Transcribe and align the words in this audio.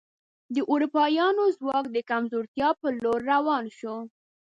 د 0.53 0.55
اروپایانو 0.71 1.43
ځواک 1.57 1.85
د 1.91 1.97
کمزورتیا 2.09 2.69
په 2.79 2.87
لور 3.01 3.19
روان 3.33 3.63
شو. 3.77 3.95